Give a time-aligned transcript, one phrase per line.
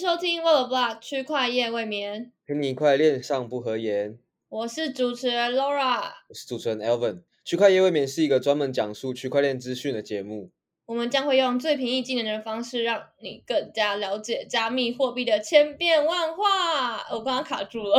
[0.00, 4.18] 收听 w o r l Block 区块链未眠，陪你一块链上不合言。
[4.48, 7.20] 我是主持人 Laura，我是主持人 Elvin。
[7.44, 10.52] 区块链未眠是一个专门讲述区块链资讯的节目。
[10.86, 17.06] 我们将会用最平易近人的方式，让你更加了解加密货币的千变万化。
[17.10, 17.98] 我刚刚卡住了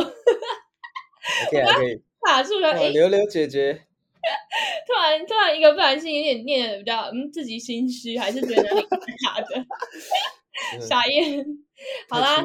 [1.49, 2.02] ，OK 可以。
[2.25, 3.73] 卡住了，哇诶，柳柳姐姐，
[4.88, 9.59] 突然突然一个不小心有点念的比较嗯自己心虚，还是觉得卡的，
[10.73, 11.45] 嗯 傻眼。
[12.09, 12.44] 好啦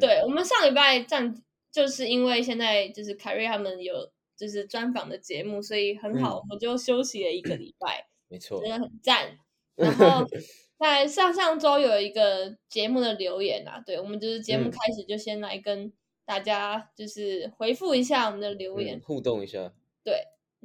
[0.00, 1.34] 对我们上礼拜暂
[1.70, 3.94] 就是因为现在就是凯瑞他们有
[4.36, 8.70] 就是专访的节目，所以很好，嗯我们就休息了一个礼拜， 没错真。
[8.70, 9.38] 的很赞。
[9.76, 10.24] 然后
[10.78, 15.92] 在上上周有一个节目的留言啊，对我们就是节目嗯开始就先来跟
[16.24, 19.72] 大家就是回复一下我们的留言，嗯，互动一下。
[20.02, 20.14] 对。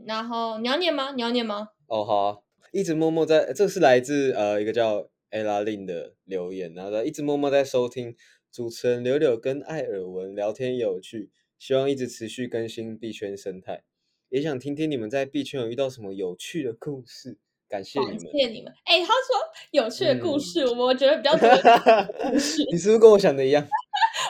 [0.05, 1.12] 然后你要念吗？
[1.16, 1.70] 你要念吗？
[1.88, 2.38] 哦，好啊，
[2.71, 8.15] 一直默默在，这是来自呃一个叫 Ella Lin 的留言，然后他一直默默在收听
[8.51, 13.84] 主持人柳柳跟艾尔文聊天有趣，希望一直持续更新币圈生态，
[14.29, 17.37] 也想听听你们在币圈有遇到什么有趣的故事，
[17.70, 18.20] 感谢你们。
[18.20, 18.74] 谢谢你们。
[18.84, 19.37] 哎，他说
[19.71, 22.63] 有趣的故嗯事，我觉得比较多的故 事。
[22.71, 23.65] 你是不是跟我想的一样？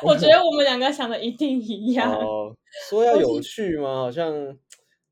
[0.03, 2.13] 我觉得我们两个想的一定一样。
[2.13, 2.55] 哦，
[2.89, 3.95] 说要有趣吗？
[3.95, 4.57] 好像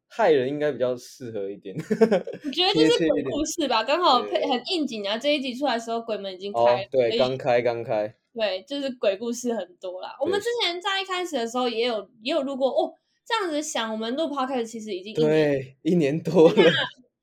[0.09, 1.75] 害人应该比较适合一点。
[1.77, 5.17] 我觉得这是鬼故事吧，刚好配很应景啊。
[5.17, 10.15] 这一集出来的时候，鬼门已经开了，，哦对，刚开刚开，对，就是鬼故事很多啦。
[10.19, 12.93] 我们之前在一开始的时候也有也有录过哦。
[13.25, 16.71] 这样子想，我们录 podcast 其实已经一年，对，一年多了，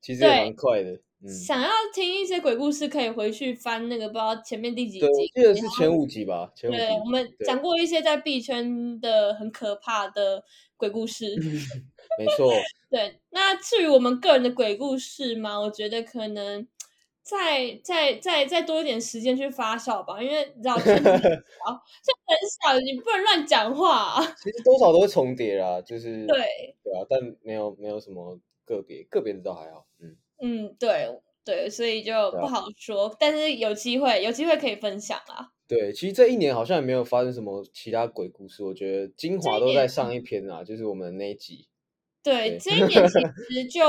[0.01, 0.97] 其实也蛮快的。
[1.23, 5.07] 嗯，想要听一些鬼故事，可以回去翻那个不知道前面第几集。
[5.33, 6.89] 记得是前五集吧，前五集对，。
[6.99, 10.43] 我们对讲过一些在币圈的很可怕的
[10.75, 11.25] 鬼故事。
[12.19, 12.51] 没错，
[12.89, 16.67] 对，那至于我们个人的鬼故事嘛，我觉得可能
[17.21, 24.23] 再再再再多一点时间去发酵吧，因为你知道很小，圈子 很小，你不能乱讲话、啊。
[24.37, 29.85] 其实多少都会重叠啦，就是对，对啊，但没有没有什么个别，个别的倒还好。
[29.99, 31.07] 嗯，嗯，对
[31.43, 35.49] 对，所以就不好说，但是有机会，有机会可以分享啊。
[35.67, 41.67] 对，其实这一年好像也没有发生什么其他鬼故事，我觉得精华都在上一篇啊，就是我们那一集。
[42.23, 43.19] 对，对这一年其
[43.53, 43.81] 实就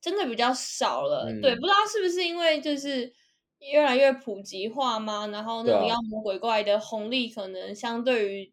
[0.00, 1.24] 真的比较少了。
[1.42, 3.12] 对，嗯不知道是不是因为就是
[3.60, 5.26] 越来越普及化吗？
[5.28, 8.52] 然后那种妖魔鬼怪的红利可能相对于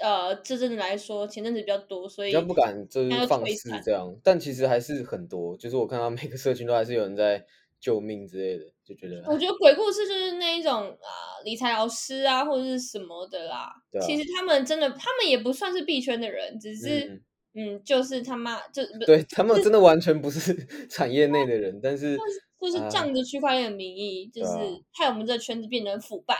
[0.00, 7.44] 呃这阵子来说，前阵子比较多，所以比较不敢就是放肆这样，但其实还是很多，就是我看到每个社群都还是有人在
[7.80, 11.10] 救命之类的，就觉得我觉得鬼故事就是那一种啊、
[11.44, 13.72] 理财老师啊或者是什么的啦。
[13.90, 17.20] 对啊其实他们真的，他们也不算是币圈的人，只是嗯
[17.54, 20.54] 嗯就是他妈就对他们真的完全不是
[20.90, 22.16] 产业内的人，但是
[22.60, 24.50] 就是啊仗着区块链的名义，就是
[24.92, 26.36] 害我们这个圈子变得很腐败，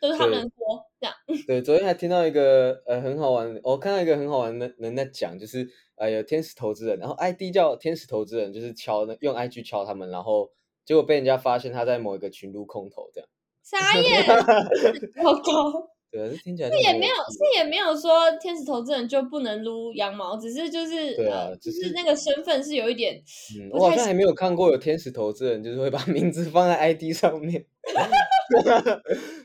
[0.00, 0.86] 都是他们对的锅。
[1.00, 1.14] 这样，
[1.46, 10.50] 对，昨天还听到一个呃很好玩的，我看到一个很好玩的人在讲，就是呃有天使投资人，然后 ID 叫天使投资人，就是敲那用 IG 敲他们，然后
[10.84, 13.28] 结果被人家发现他在某一个群撸空投这样，
[13.62, 14.24] 傻眼，
[15.22, 15.90] 糟糕。
[16.10, 23.22] 对，这听起来这是也没有，趣的这也没有说天使投资人就不能撸羊毛，只是就是对啊就是是那个身份是有一点，
[23.72, 27.64] 我好像还没有看过有天使投资人就是会把 名字放在 ID 上面，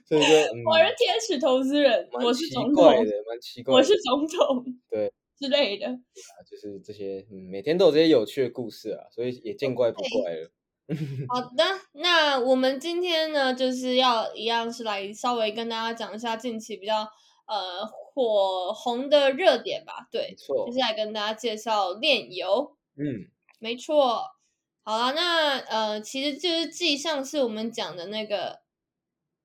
[0.07, 5.85] 所以就 嗯，我是天使投资人，我是总统怪的，，蛮奇怪的，我是总统，对之类的。
[5.87, 10.49] 啊就是这些，嗯，每天都有这些有趣的故事啊，所以也见怪不怪了。
[11.27, 11.63] 好的，
[11.93, 17.07] 那我们今天呢，就是要一样是来稍微跟大家讲一下近期比较
[17.47, 20.07] 呃火红的热点吧。
[20.11, 22.75] 对没，错就，是来跟大家介绍炼油。
[22.97, 23.27] 嗯，
[23.59, 24.23] 没错，
[24.83, 28.59] 好了，那呃，其实就是继上次我们讲的那个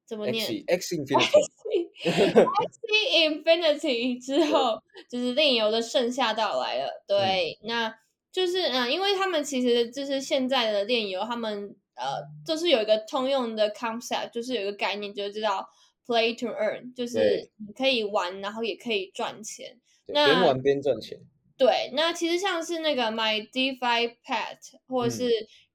[0.06, 7.02] 怎么念 X X Infinity，Axie Infinity 之后，就是炼油的盛夏到来了。
[7.06, 7.94] 对，那
[8.32, 15.66] 就是嗯、呃因为他们其实就是现在的炼油，他们呃，就是有一个通用的 concept，就是有一个概念，就是叫
[16.06, 19.78] play to earn，就是你可以玩，然后也可以赚钱。
[20.06, 21.18] 那边玩边赚钱。
[21.56, 25.30] 对，那其实像是那个 My DeFi Pet 或者嗯是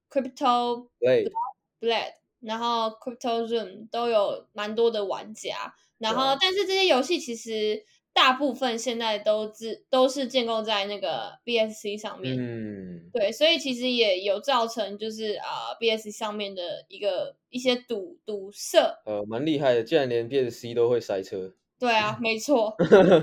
[0.09, 1.31] Crypto 对
[1.79, 5.75] ，Blade，然后 Crypto Zoom 都有蛮多的玩家。
[5.99, 7.81] 然后，但是这些游戏其实
[8.15, 12.33] 大部分现在都自都是建构在那个 BSC 上面。
[12.39, 18.79] 嗯，对，所以其实也有造成就是啊、BSC 上面的一个一些堵堵塞。
[19.05, 22.73] 呃，蛮厉害的，竟然连 BSC 都会塞车，对啊，没错。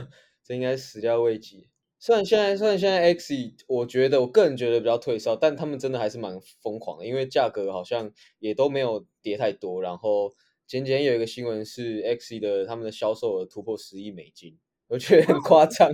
[0.45, 1.71] 这应该始料未及。
[1.99, 3.35] 虽然现在虽然现在 X，
[3.69, 10.35] 我觉得我个人觉得比较退烧，但他们真的还是蛮疯狂的，因为价格好像也都没有跌太多，然后
[10.67, 15.91] 前几天有一个新闻是 X 的他们的销售额突破十亿美金，我觉得很夸张。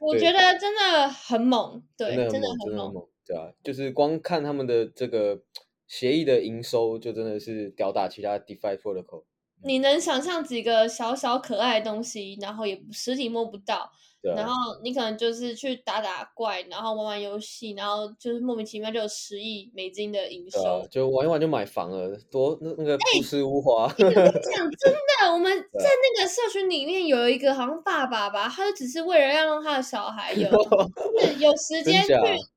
[0.00, 2.74] 我觉得真的很猛，对，真的很。
[2.74, 2.92] 猛，
[3.26, 5.42] 对啊，就是光看他们的这个
[5.86, 9.24] 协议的营收，就真的是吊打其他 DeFi Protocol。
[9.64, 13.90] 你能想象几个小小可爱的东西，然后也实体摸不到，
[14.22, 23.88] 然后你可能就是去打打怪，然后玩玩游戏，然后就是莫名其妙就有十亿美金的营对啊收。，就玩一玩就买房了，多那那个朴实无华。
[23.88, 32.14] 讲 真的，我们在那个社群里面有一个好像爸爸吧，他就只是为了要让他的小孩有 就是有时间去，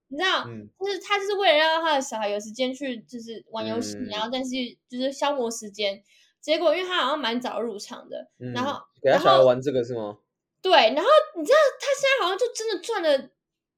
[0.10, 4.52] 你知道，嗯就是他就是为了让他的小孩有时间去就是玩游戏，嗯然后但是
[4.88, 6.04] 就是消磨时间。
[6.42, 10.18] 结果因为他好像蛮早入场的，嗯，然后给他小孩玩这个是吗？
[10.62, 13.30] 对，然后你知道他现在好像就真的赚了，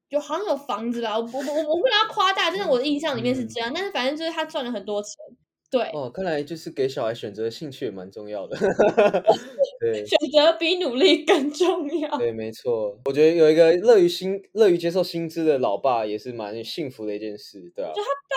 [0.08, 5.12] 有好像有房子吧，我我我我不能要夸大，真的我的印象里面是嗯这样，但是反正就是他赚了很多钱，
[5.70, 8.56] 对，哦，看来就是给小孩选择兴趣也蛮重要的。
[9.80, 12.16] 对选择比努力更重要。
[12.16, 17.90] 对，没错，我觉得有一个乐于心乐于接受薪资的老爸也是蛮幸福的一件事，对啊。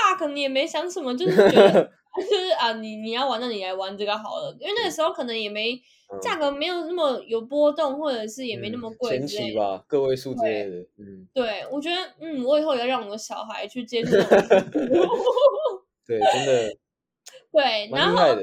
[0.09, 5.73] 爸可能也没想什么，就是觉得 就是啊，你你要玩，那你来玩这个好了，因为那个时候可能也没
[6.11, 9.27] 嗯价格没有那么有波动，或者是也没那么嗯贵前。
[9.27, 14.11] 期吧，个位数之类的，嗯，对，我觉得嗯，我以后也要让我的小孩去接触
[16.07, 16.75] 对，真的
[17.51, 18.35] 对，然后。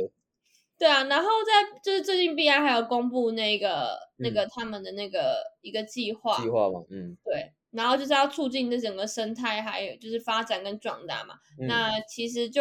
[0.77, 11.37] 对啊，然后在就是最近 BI 还有公布那个、那嗯个他们的那个一个计划，计划嘛，嗯，对，然后就是要促进这整个生态，还有就是发展跟壮大嘛。
[11.61, 12.61] 嗯那其实就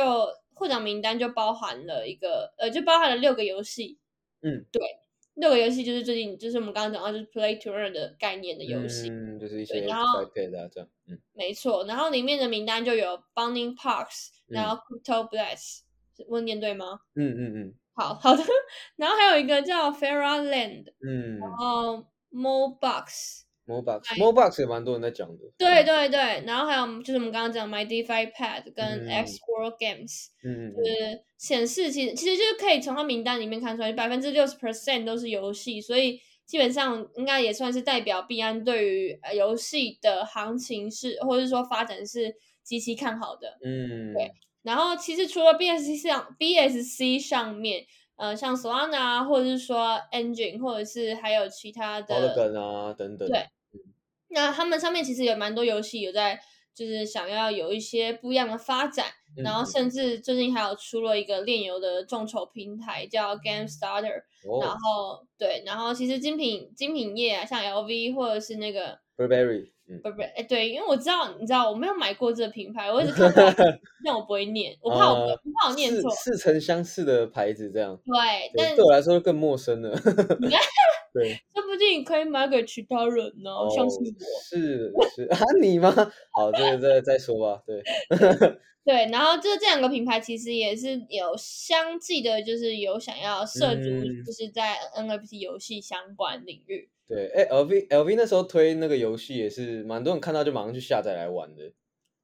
[0.54, 3.98] 获奖名单就包含了一个呃，就包含了六个游戏，
[4.42, 4.82] 嗯，对，
[5.36, 9.66] 六个游戏就是最近就是我们刚刚讲到就是 Play to Earn 的概念的游戏，嗯，就是一。
[9.66, 11.20] 些对然后 iPad 啊这样，嗯。
[11.34, 11.84] 没错。
[11.86, 15.80] 然后里面的名单就有 Bounding Parks，然嗯后 Crypto Blast，、
[16.16, 17.00] 是我念对吗？
[17.16, 17.74] 嗯嗯嗯。
[17.96, 18.44] 好好的，
[18.98, 21.38] 然后还有一个叫 Farah Land，嗯。
[21.40, 22.06] 然后
[23.66, 42.34] Mobox，，Mobox，Mobox 也蛮多人在讲的，对对对，然后还有就是我们刚刚讲 My DeFi Pad 跟嗯 X World Games，、嗯就是显示其实其实就是可以从它名单里面看出来，百分之六十 percent 都是游戏，所以基本上应该也算是代表币安对于呃游戏的行情是或者是说发展是
[42.64, 43.58] 极其看好的。
[43.64, 44.32] 嗯，对
[44.64, 47.86] 然后其实除了 BSC 上 BSC 上面，
[48.24, 53.46] 呃，像 Solana 啊或者是说 Engine，或者是还有其他的 Polygon 啊等等，对。
[54.30, 56.40] 那他们上面其实有蛮多游戏有在，
[56.74, 64.24] 就是想要有一些不一样的发展，嗯然后甚至最近还有出了一个炼油的众筹平台叫 Game Starter，、
[64.62, 64.78] 然哦。
[64.82, 73.44] 后对，然后其实精品精品业啊，像 LV 或者是那个，Burberry，嗯，不不哎对，因为我知道你知道我没有买过这个品牌，我一直看到，
[74.04, 84.26] 但我不会念，我怕我、呃我怕我念似错，似曾相识的牌子这样，对，但对，我来说更陌生了，对，说不定可以买给其他人呢、哦相信我。
[84.42, 85.92] 是是啊，你吗？
[86.32, 87.82] 好，这个再再说吧，对
[88.86, 96.90] 对，然后这这两个品牌其实也是有相继的，就是有想要涉足，嗯就是在 NFT 游戏相关领域。
[97.08, 101.64] 对，哎，LV LV 那时候推那个游戏也是蛮多人看到就马上去下载来玩的，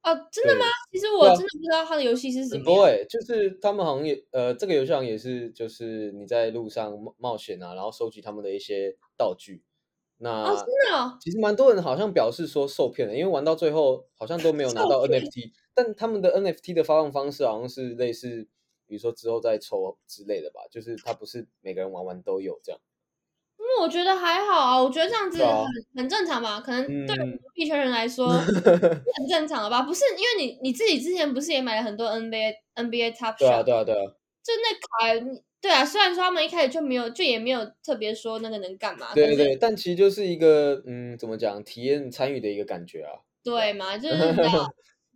[0.03, 0.65] 哦，真的吗？
[0.91, 2.65] 其实我真的不知道他的游戏是什么样。
[2.65, 9.63] 很多哎、就是他们好像也呃，这个游戏好像也是，就是你在路上冒冒险啊，然后收集他们的一些道具。
[10.21, 18.47] 那、哦，真的哦，其实蛮多人好像表示说受骗了，因为玩到最后好像都没有拿到 NFT，但他们的 NFT 的发放方式好像是类似，
[18.87, 22.81] 比如说之后再抽之类的吧，就是它不是每个人玩完都有这样。
[23.59, 25.65] 因为我觉得还好啊，我觉得这样子很、
[25.97, 26.59] 很正常吧？
[26.65, 27.15] 可能对
[27.53, 29.81] 币圈人来说 很正常了吧？
[29.83, 34.05] 不是因为你你自己之前不是也买了很多 NBA NBA Top 对啊，Shot，、对啊，对啊，
[34.43, 43.19] 就那卡，你对啊，虽然说他们一开始就没有，就也没有特别说那个能干嘛，对对对，但其实就是一个嗯，怎么讲，体验参与的一个感觉啊。
[43.43, 44.15] 对嘛，就是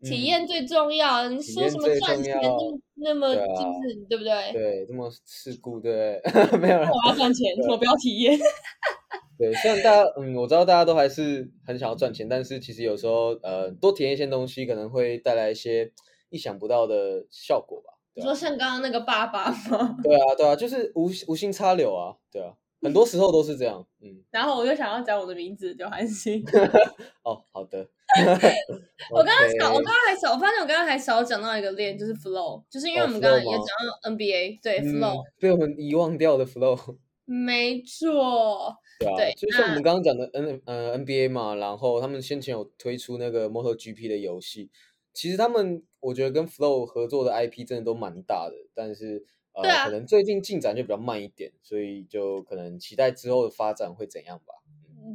[0.04, 1.28] 体嗯验最重要。
[1.30, 4.52] 你说什么赚钱那么那么就是对不对？
[4.54, 6.22] 对，这么世故，对？
[6.60, 8.38] 没有啦，我要赚钱，我不要体验。
[9.38, 15.92] 对，虽然大家，嗯，我知道大家都还是很想要赚钱，但是其实有时候，呃，多体验一些东西，可能会带来一些
[16.30, 17.94] 意想不到的效果吧。
[18.16, 19.98] 你说像刚刚那个爸爸吗？
[20.04, 23.86] 对啊，对啊，就是无无心插柳啊，对啊，很多时候都是这样。
[24.02, 26.44] 嗯，然后我就想要讲我的名字，刘涵心。
[27.24, 27.88] 哦，好的。
[29.10, 36.98] 我刚刚少，我刚刚还少，我发现我刚刚还少讲到一个链，就是 flow，就是因为哦我们刚刚也讲到 NBA，对嗯 flow，被我们遗忘掉的 flow。
[37.26, 44.70] 没错，对啊，对就像我那们刚刚讲的 N 呃 NBA 嘛，然后他们先前有推出那个 MotoGP 的游戏，
[45.14, 54.56] 其实他们我觉得跟 Flow 合作的 IP 真的都蛮大的，但是呃，对啊可能最近进展就比较慢一点，所以就可能期待之后的发展会怎样吧。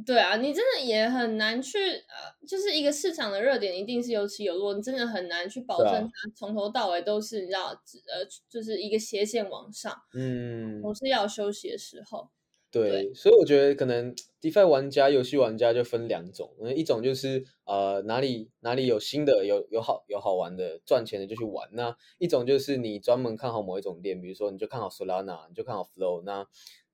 [0.05, 12.29] 对啊，你真的也很难去呃，就是一个市场的热点一定是有起有落，你真的很难去保证它从头到尾都是你知道，呃，就是一个斜线往上，嗯，总是要休息的时候。
[12.71, 26.45] 对，所以我觉得可能 DeFi 玩家、游戏玩家就分两种，嗯一种就是呃哪里哪里有新的、有有好有好玩的、赚钱的就去玩；那一种就是你专门看好某一种链，比如说你就看好 Solana，你就看好 Flow，那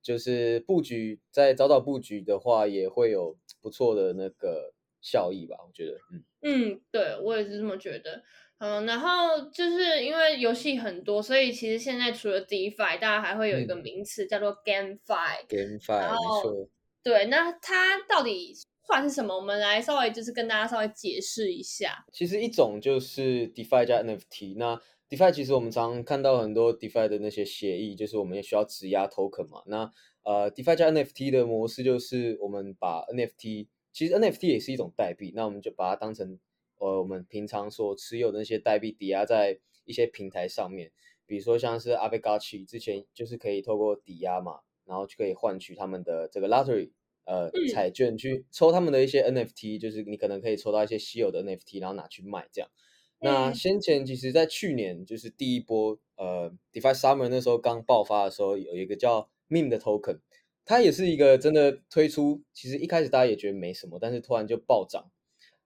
[0.02, 4.72] 就是布局在早早布局的话，也会有不错的那个
[5.06, 6.24] 效益吧，我觉得，嗯。
[6.42, 8.22] 嗯，对我也是这么觉得。
[8.58, 15.46] 嗯，然后就是因为游戏很多，所以其实现在除了 DeFi，大家还会有一个嗯名词叫做 GameFi。
[15.46, 16.68] GameFi 然没后错，
[17.02, 18.54] 对，那它到底
[18.86, 19.36] 算是什么？
[19.36, 22.04] 我们来稍微就是跟大家稍微解释一下。
[22.12, 24.56] 其实一种就是 DeFi 加 NFT。
[24.56, 29.62] 那 DeFi 其实我们常常看到很多 DeFi 的那些协议，就是我们也需要质押 token 嘛。
[29.66, 29.92] 那
[30.24, 36.38] 呃，DeFi 加 NFT 的模式就是我们把 NFT，其实 NFT 也是一种代币，那我们就把它当成
[36.76, 40.92] 呃我们平常所持有的那些代币抵押在一些平台上面，
[41.24, 46.90] 比如说像是 Aavegotchi 之前就是可以透过抵押嘛，然后就可以换取他们的这个 lottery。
[47.24, 52.70] 呃，嗯彩券去抽他们的一些 NFT，就是你可能可以抽到一些稀有的 NFT，然后拿去卖这样。
[53.18, 60.20] 那嗯先前其实，在去年就是第一波呃 DeFi Summer 那时候刚爆发的时候，有一个叫 Meme 的 token，
[60.66, 65.10] 它也是一个真的推出，其实一开始大家也觉得没什么，但是突然就暴涨。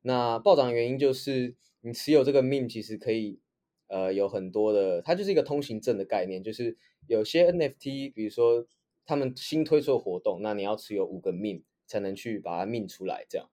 [0.03, 3.41] 那暴涨的原因就是你持有这个 Meme 其实可以
[3.89, 6.77] 呃有很多的，它就是一个通行证的概念，就是
[7.07, 8.67] 有些 NFT，比如说
[9.07, 13.51] 他们新推出的活动，那你要持有五个 Meme 才能去把它 Meme 出来这样。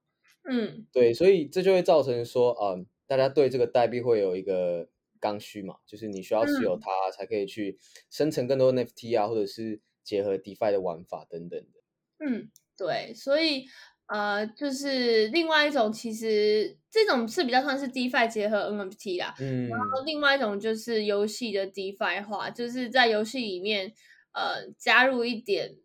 [0.50, 4.88] 嗯对，所以这就会造成说，嗯，大家对这个代币会有一个
[5.20, 7.77] 刚需嘛，就是你需要持有嗯它才可以去
[8.10, 12.25] 生成更多 NFT 啊，或者是结合 DeFi 的玩法等等的。
[12.25, 13.65] 嗯，对，所以
[14.07, 19.35] 呃，就是另外一种，其实这种是比较算是 DeFi 结合 NFT 啦。
[19.39, 23.93] 嗯，然后另外一种就是游戏的 DeFi 化，就是在游戏里面
[24.31, 25.75] 呃加入一点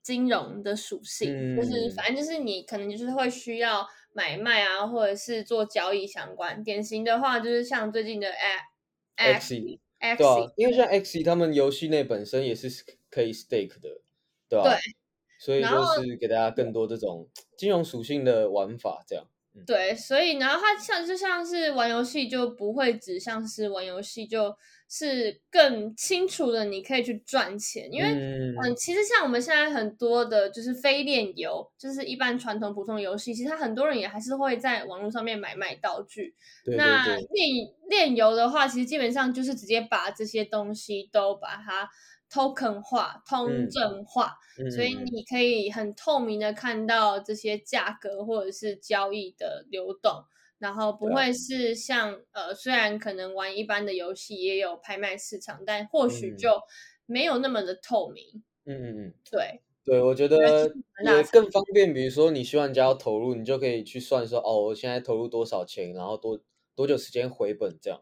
[0.00, 6.62] 金融的属性，就是嗯反正就是你可能就是会需要买卖啊，或者是做交易相关。
[6.62, 8.28] 典型的话就是像最近的
[9.16, 12.68] A Axie X 对啊，因为像 X 他们游戏内本身也是
[13.10, 14.00] 可以 stake 的，
[14.48, 14.78] 对吧、对
[15.38, 19.26] 所以就是给大家更多这种金融属性的玩法，这样。
[19.66, 24.54] 对，所以然后它像就像是玩游戏，就不会只像是玩游戏，就
[24.90, 36.34] 是更清楚的你可以去赚钱，因为嗯嗯，其实像我们现在很多的就是非链游，就是一般传统普通游戏，其实它很多人也还是会在网络上面买卖道具。
[36.64, 37.48] 对对那对，链
[37.88, 41.88] 链游的话，其实基本上就是直接把这些东西都把它
[42.34, 50.24] token 化、通嗯证化，嗯所以你可以很透明的看到这些价格或者是交易的流动。
[50.58, 56.48] 然后不会是像呃，虽然可能玩一般的游戏也有拍卖市场，但或许嗯就
[57.04, 58.42] 没有那么的透明。
[58.64, 59.14] 嗯嗯嗯。
[59.30, 61.92] 对，对，我觉得其实蛮大也更方便。
[61.92, 66.40] 比如说，你希望人家要投入，你就可以去算说，哦，我现在投入多少钱，然后多
[66.74, 68.00] 多久时间回本，这样。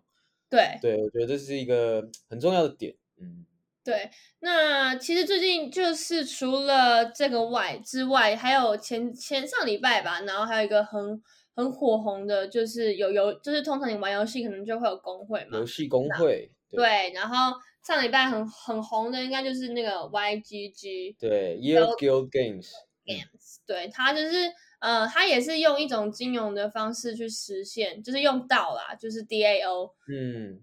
[0.49, 2.95] 对，对，我觉得这是一个很重要的点。
[3.19, 3.45] 嗯，
[3.85, 4.11] 对，
[4.41, 11.21] 那其实最近就是除了这个外之外，还有前前上礼拜吧，然后还有一个很
[11.55, 16.79] 很火红的，就是有游，就是通常你玩游戏可能就会有工会嘛游，戏工会，对。
[16.79, 22.71] 对，然后上礼拜很很红的应该就是那个 YGG 对，Year Guild Games，
[23.07, 23.17] 嗯。
[23.17, 30.61] Games，对，它就是呃，它也是用一种金融的方式去实现，就是用到啦，就是 DAO，DAO 嗯，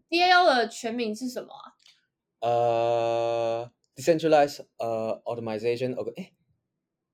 [0.55, 1.75] 的全名是什么啊？
[2.39, 6.11] 呃，Decentralized 呃 Automation，OK，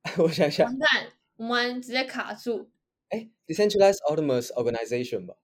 [0.03, 2.69] 哎， 我想想，完蛋，我们直接卡住。
[3.09, 5.35] 哎，Decentralized Autonomous Organization 吧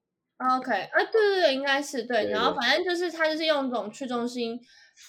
[0.56, 2.28] ，OK，啊，对对对，应该是对。
[2.30, 4.60] 然后反正就是它就是用这种去中心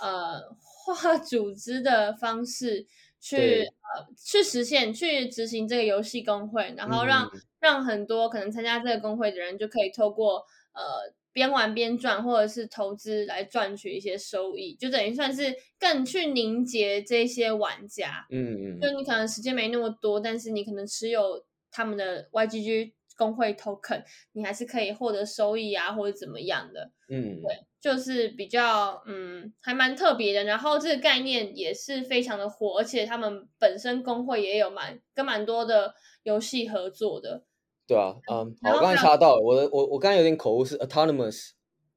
[0.01, 2.85] 呃化组织的方式
[3.19, 18.25] 去呃去实现去执行这个游戏工会，然后让、嗯让很多可能参加这个工会的人就可以透过呃边玩边赚，或者是投资来赚取一些收益，就等于算是更去凝结这些玩家。
[18.29, 30.43] 嗯嗯就你可能时间没那么多，但是你可能持有他们的 YGG 工会 token，你还是可以获得收益啊，或者怎么样的，嗯，对，就是比较嗯，还蛮特别的。
[30.43, 37.43] 然后这个概念也是非常的火，而且他们本身工会也有蛮跟蛮多的游戏合作的。
[37.85, 41.49] 对啊，嗯，好，我刚才查到了，我的我我刚才有点口误，是 autonomous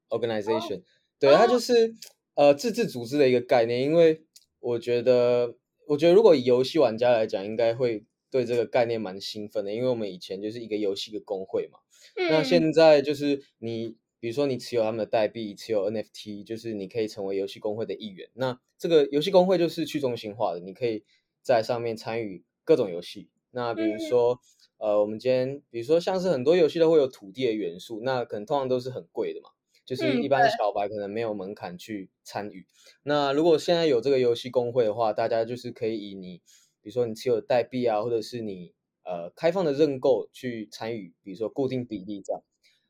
[0.09, 0.83] organization，、
[1.17, 1.95] 对，它哦就是
[2.35, 4.23] 呃自治组织的一个概念，因为
[4.59, 5.55] 我觉得，
[5.87, 11.79] 我觉得如果以游戏玩家来讲，应该会对这个概念蛮兴奋的，因为我们以前就是一个游戏的工会嘛。
[12.15, 18.29] 那嗯现在就是你，比如说你持有他们的代币，持有 NFT，就是你可以成为游戏工会的一员。
[18.33, 21.05] 那这个游戏工会就是去中心化的，你可以
[21.41, 23.29] 在上面参与各种游戏。
[23.57, 24.39] 那比如嗯说，
[24.77, 29.49] 呃，我们今天比如说像是很多游戏都会有土地的元素，那可能通常都是很贵的嘛，
[29.85, 32.65] 就是嗯一般小白可能没有门槛去参与。
[33.03, 36.37] 那如果现在有这个游戏工会的话，大家就是可以以你，
[36.81, 38.73] 比如说你持有的代币啊，或者是你
[39.03, 42.41] 呃开放的认购去参与，比如说固定比例这样。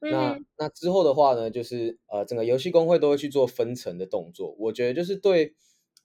[0.10, 4.56] 那嗯那之后的话呢，就是呃整个游戏工会都会去做分层的动作。
[4.60, 5.54] 我觉得就是对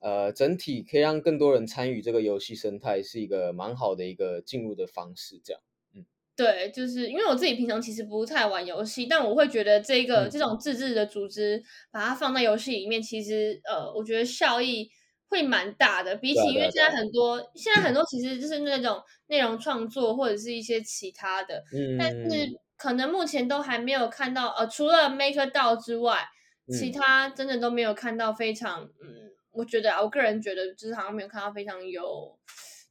[0.02, 5.40] 呃整体可以让更多人参与这个游戏生态是一个蛮好的一个进入的方式。
[5.42, 5.62] 这样，
[5.94, 6.04] 嗯
[6.34, 14.90] 对，就是因为我自己平常其实不太玩游戏，但我会觉得这个、嗯这种自治的组织把它放在游戏里面，其实呃，我觉得效益
[15.28, 16.16] 会蛮大的。
[16.16, 26.24] 比起因为现在很多现在很多其实就是那种内容创作或者是一些其他的，嗯但嗯，是可能目前都还没有看到呃，除了 Maker DAO 之外，
[26.68, 32.38] 其嗯他真的都没有看到非常嗯，我觉得啊，我个人觉得就是好像没有看到非常有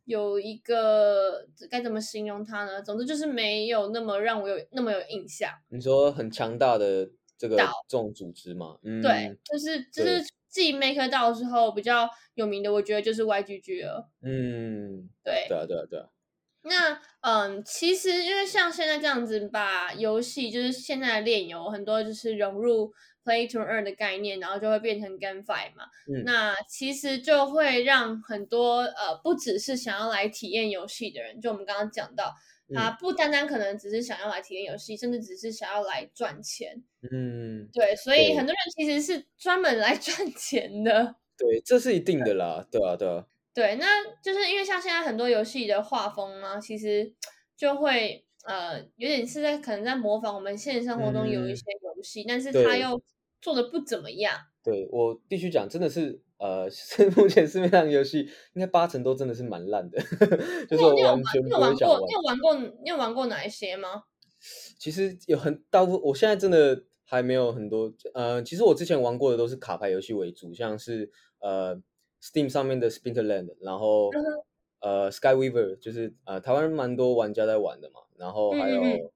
[0.05, 2.81] 有一个该怎么形容它呢？
[2.81, 5.51] 总之就是没有那么让我有那么有印象。
[5.69, 14.09] 你说很强大的这个岛这种组织嘛，嗯，对，就是就对是继 Maker DAO 之后比较有名的，我觉得就是 YGG 了。
[14.21, 16.07] 嗯，对，对啊，对啊，对啊，
[16.63, 25.85] 那嗯，其实因为像现在这样子，把游戏就是现在的炼油很多就是融入 Play to Earn 的概念，然后就会变成 GameFi 嘛。
[26.07, 26.23] 嗯。
[26.25, 32.33] 那其实就会让很多呃，不只是想要来体验游戏的人，就我们刚刚讲到，
[32.73, 32.97] 他嗯。
[32.99, 36.83] 不单单可能只是想要来体验游戏，甚至只是想要来赚钱。
[37.11, 41.15] 嗯，对，所以很多人其实是专门来 赚钱的。
[41.37, 43.85] 对，这是一定的啦，对啊，对啊，对，那
[44.24, 47.11] 就是因为像现在很多游戏的画风啊，其实
[47.57, 51.55] 就会呃有点是在可能在模仿我们现实生活中有一嗯。
[51.55, 53.01] 些游戏，但是它又
[53.41, 54.33] 做的不怎么样。
[54.63, 58.19] 对我必须讲，真的是呃，是目前市面上的游戏
[58.53, 59.99] 应该八成都真的是蛮烂的，
[60.69, 62.01] 就是我完全你有玩过不会想玩。
[62.01, 64.03] 你有玩过你有玩过哪一些吗？
[64.79, 67.93] 其实有很大部分，我现在真的还没有很多。
[68.13, 71.75] 呃，其实我之前玩过的都是卡牌游戏为主，像是呃
[72.21, 74.23] Steam 上面的 Splinterland，然后嗯
[74.79, 78.01] 呃 Skyweaver，就是呃台湾蛮多玩家在玩的嘛。
[78.17, 79.11] 然后还有嗯嗯嗯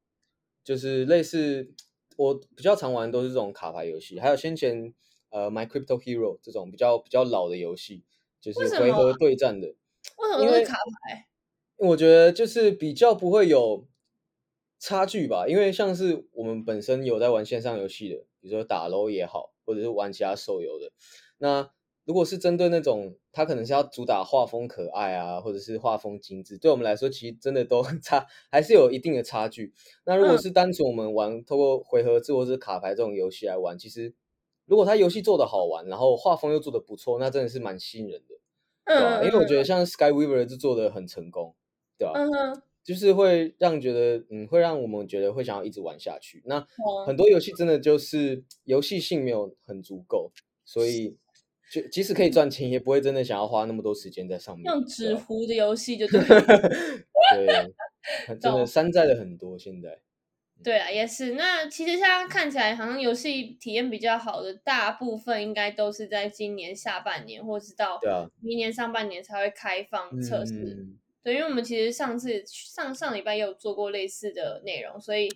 [0.63, 1.71] 就是类似
[2.15, 4.93] 我比较常玩的都是这种卡牌游戏，还有先前
[5.29, 8.03] 呃 My Crypto Hero 这种比较比较老的游戏，
[8.39, 9.67] 就是回合对战的。
[10.17, 11.27] 为什么因为都是卡牌？
[11.77, 13.87] 我觉得就是比较不会有
[14.79, 20.91] 差距吧，因为像是我们本身有在玩线上游戏的，比如说打 LO 也好，或者是玩其他手游的，
[21.37, 21.71] 那
[22.05, 29.73] 如果是针对那种他可能是要主打画风可爱啊，或者是画风精致，对我们来说其实真的都很 差，还是有一定的差距。
[30.05, 34.13] 那如果嗯是单纯我们玩透过回合制或是卡牌这种游戏来玩，其实
[34.65, 38.35] 如果他游戏做的好玩，然后画风又做的不错，那真的是蛮吸引人的。
[38.87, 41.55] 对吧、嗯，因为我觉得像 Skyweaver 就做的很成功，
[41.97, 46.43] 对吧、嗯哼，就是会让觉得，嗯，会让我们觉得会想要一直玩下去。
[46.45, 50.31] 那哦很多游戏真的就是游戏性没有很足够，
[50.63, 51.17] 所以
[51.71, 54.63] 就即使可以赚钱，也不会真的想要花那么多时间在上面。
[54.63, 56.25] 对用纸糊的游戏就对了。
[57.35, 57.73] 对，
[58.27, 59.57] 很真的山寨了很多。
[59.57, 59.99] 现在，
[60.63, 61.31] 对啊，也是。
[61.31, 67.99] 那其实现在看起来，好像游戏体验比较好的，大部分应该都是在今年下半年，或是到
[68.41, 70.53] 明年上半年才会开放测试。
[70.53, 75.27] 嗯，对，因为我们其实上次上上礼拜也有做过类似的内容，所以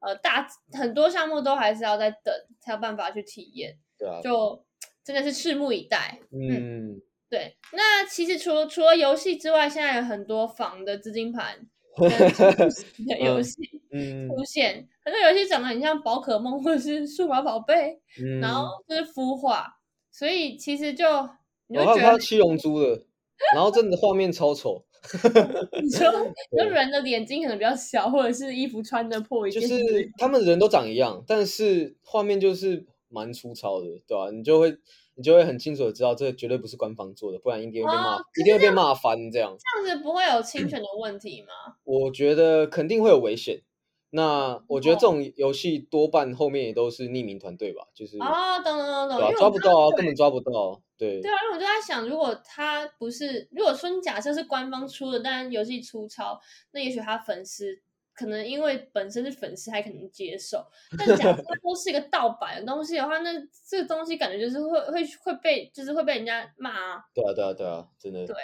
[0.00, 4.62] 呃，大很多项目都还是要在等才有办法去体验，对啊，就
[5.08, 6.20] 真的是拭目以待。
[6.30, 11.66] 嗯，对，那其实除了除了游戏之外，现在有很多仿的资金盘
[11.96, 13.56] 的游嗯戏
[13.90, 14.28] 嗯。
[14.28, 19.66] 出现，很多游戏长得很像宝可梦或者是数码宝贝，嗯，然后就是孵化，
[20.12, 21.06] 所以其实就
[21.68, 23.02] 你我会觉得还有看到七龙珠的，
[23.54, 24.84] 然后真的画面超丑，
[25.82, 26.06] 你说
[26.54, 29.72] 就人的眼睛可能比较小，或者是衣服穿的破一就，是
[30.18, 34.76] 他们人都长一样，但是画面就是蛮粗糙的，对吧、你就会
[35.14, 39.30] 你就会很清楚的知道，这绝对不是官方做的，不然一定会被骂，哦一定会被骂翻。
[39.30, 41.76] 这样，这样子不会有侵权的问题吗？
[41.84, 43.62] 我觉得肯定会有危险。
[44.10, 50.80] 那我觉得这哦种游戏多半后面也都是匿名团队吧，就是哦，懂懂懂懂，对啊因为我抓不到啊，根本抓不到。
[50.96, 56.40] 对对啊，因为我就在想，如果他不是，如果说你假设是官方出的，但游戏粗糙，
[56.72, 57.82] 那也许他粉丝
[58.18, 60.64] 可能因为本身是粉丝还可能接受，
[60.98, 63.32] 但假设都是一个盗版的东西的话，那
[63.68, 67.04] 这个东西感觉就是会会会被就是会被人家骂啊。
[67.14, 68.26] 对啊，对啊，对啊，真的。
[68.26, 68.34] 对。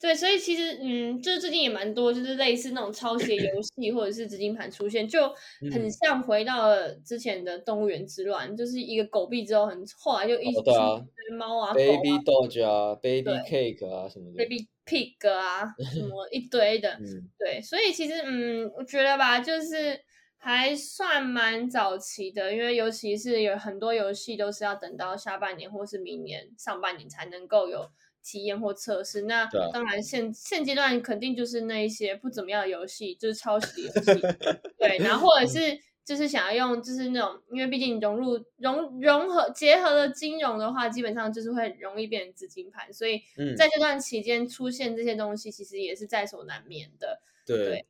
[0.00, 5.32] 对，所以其实嗯，就是最近也蛮多，就是类似那种抄袭游戏或者是纸巾盘出现，就
[5.72, 11.00] 很像回到了之前的动物园之乱，就是一个狗币之后，很后来就一对啊，
[11.38, 16.98] 猫啊，baby dog 啊，baby cake 啊什么的，baby pig 啊什 么一堆的，
[17.38, 20.00] 对，所以其实嗯，我觉得吧，就是
[20.36, 27.90] 还算蛮早期的，因为尤其是有很多游戏都是要等到下半年或是明年上半年才能够有。
[28.24, 34.20] 体验或测试，那当然现现阶段肯定就是那一些不怎么样的游戏，就是抄袭游戏，
[34.78, 43.22] 对，然后或者是就是想要用就是那种，因为毕竟融入融融合结合了金融的话，基本上就是会容易变成资金盘，所以
[43.56, 47.20] 在这段期间出现这些东西，其实也是在所难免的。
[47.46, 47.86] 对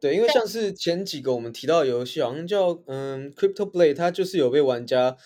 [0.00, 5.16] 对，因为像是前几个我们提到的游戏，好像叫嗯，Crypto Play，它就是有被玩家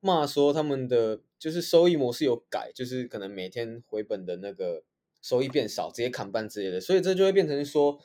[0.00, 1.20] 骂说他们的。
[1.38, 4.82] 就是收益模式有改，就是可能每天回本的那个
[5.20, 8.00] 收益变少，直接砍半之类的，所以这就会变成说，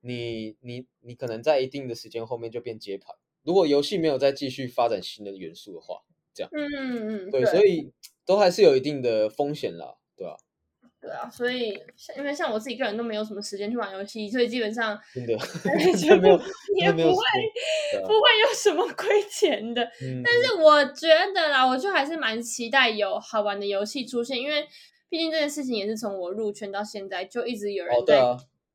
[0.00, 3.14] 你你你可能在一定的时间后面就变接盘。
[3.42, 6.02] 如果游戏没有再继续发展新的元素的话，
[6.34, 7.90] 这样，嗯嗯嗯，对，所以
[8.26, 10.36] 都还是有一定的风险啦，对吧？
[11.00, 11.70] 对啊，所以
[12.16, 15.34] 因为像我自己个人都没有什么时间去玩游戏，所以基本上真的
[15.96, 16.38] 就没有
[16.76, 17.14] 也不会
[18.02, 19.82] 不会有什么亏钱的。
[20.22, 24.66] 但是我觉得啦，我就还是蛮期待有好玩的游戏出现，因为
[25.08, 28.20] 毕竟这件事情也是从我入圈到现在就一直有人在。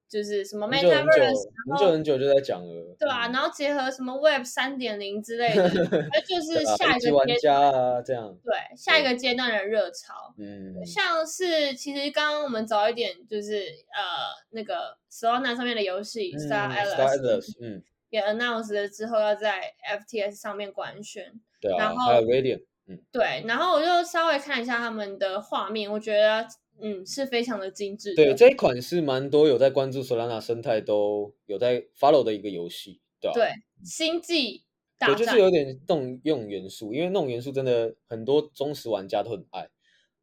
[0.07, 5.67] 就是什么 Metaverse，很久很久就在讲了，对啊，然后结合什么 Web 三点零之类的，
[6.27, 8.37] 就是下一个玩家啊，这样。
[8.43, 13.55] 对下一个阶段的热潮，嗯，像是其实刚刚我们早一点就是
[13.93, 19.73] 呃那个 Solana 上面的游戏 Star Atlas，嗯，也 announced 了之后要在
[20.07, 26.47] FTS 上面官宣，对啊，然后还有 Radiant，嗯，对，然后我就稍微看一下他们的画面，我觉得。
[26.81, 28.13] 嗯，是非常的精致。
[28.15, 33.33] 对，这一款是蛮多有在关注 Solana 生态都有在 follow 的一个游戏，对吧？
[33.33, 33.49] 对，
[33.83, 34.65] 星际
[34.97, 39.69] 大战就是有点动用元素，因为那种元素真的很多忠实玩家都很爱。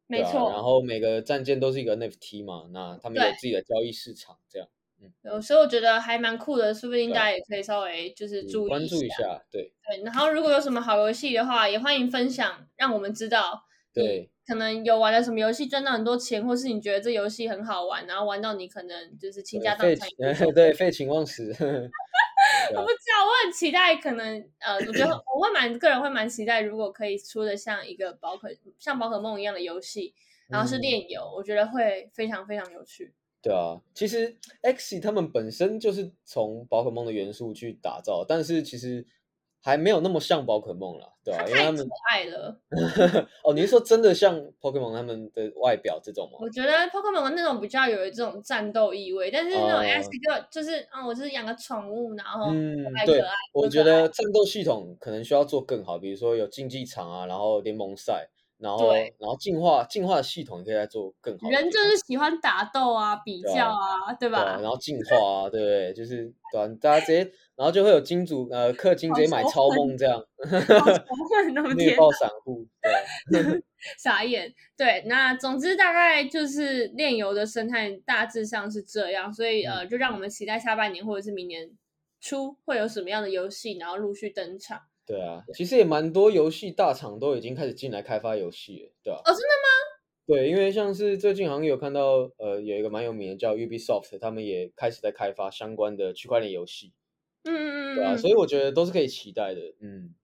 [0.05, 0.51] 没错。
[0.51, 4.67] 然后每个战舰都是一个 NFT 嘛，那他们有自己的交易市场，这样。
[5.01, 5.11] 嗯。
[5.23, 9.43] 有时候我觉得还蛮酷的，说不定大家也可以稍微就是注意关注一下。
[9.49, 9.73] 对。
[9.89, 13.63] 对，然后如果有什么好游戏的话，也欢迎分享，让我们知道。
[13.93, 14.29] 对。
[14.45, 20.05] 可能有玩了什么游戏赚到很多钱，或是你觉得这游戏很好玩，然后玩到你可能就是倾家荡产。
[20.53, 21.43] 对，废寝忘食。
[22.75, 30.13] 我不知道，我很期待，可能呃，我觉得 我会蛮个人会蛮期待，如果可以出的像一个宝可像宝可梦一样的游戏，
[30.49, 33.13] 然后是炼油，我觉得会非常非常有趣。
[33.41, 39.05] 对啊，其实 X 他们本身就是从宝可梦的元素去打造，但是其实。
[39.63, 41.45] 还没有那么像宝可梦了，对吧？
[41.47, 42.59] 因为他们可爱了。
[43.43, 46.37] 哦，你是说真的像 Pokemon 他们的外表这种吗？
[46.41, 53.23] 我觉得 Pokemon 那种比较有这种战斗意味，但是那种 S 就就是啊，我就是养个宠物，然后嗯，对，
[53.53, 58.27] 我觉得战斗系统可能需要做更好，比如说有竞技场啊，然后联盟赛。
[58.63, 61.49] 然后，然后进化进化的系统可以再做更好。
[61.49, 64.57] 人就是喜欢打斗啊，比较啊，对吧？
[64.61, 65.93] 然后进化啊，对不对？
[65.93, 70.23] 就是对大家直接，然后就会有金主呃氪金直接买超梦这样，
[71.75, 72.65] 虐爆散户，
[73.29, 73.41] 对，
[73.99, 74.53] 傻眼。
[74.77, 81.69] 对，那总之大概就是炼油的生态大致上是这样，所以呃，就让我们期待下半年或者是明年
[82.21, 84.79] 初会有什么样的游戏，然后陆续登场。
[85.05, 89.19] 对啊，其实也蛮多游戏大厂都已经开始进来开发游戏了，对吧？
[89.25, 89.67] 哦，真的吗？
[90.25, 96.93] 对，因为像是最近好像有看到，呃，有一个蛮有名的叫 Ubisoft，他们也开始在开发相关的区块链游戏。
[97.43, 100.15] 嗯嗯嗯，对啊，所以我觉得都是可以期待的，嗯。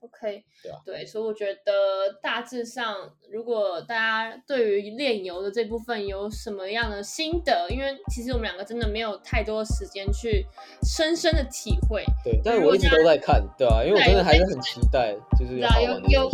[0.00, 2.96] OK，对啊，对，所以我觉得大致上，
[3.32, 10.46] 如果大家对于炼油的这部分有什么样的心得，因为其实我们两个真的没有太多时间去
[10.82, 12.04] 深深的体会。
[12.22, 15.68] 对，但是我一直都在看，对啊，因为我真的还是很期待，就是有
[16.08, 16.30] 有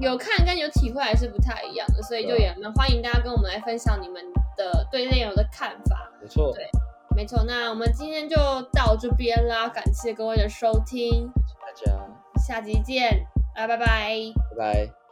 [0.00, 4.24] 有看跟有体会还是不太一样的，所以就也蛮欢迎大家跟我们来分享你们
[4.56, 6.10] 的对炼油的看法。
[6.22, 6.66] 没错，对，
[7.14, 7.44] 没错。
[7.46, 8.36] 那我们今天就
[8.72, 12.23] 到这边啦，感谢各位的收听，大家。
[12.46, 13.86] 下集见，啊，拜拜，
[14.50, 15.03] 拜拜。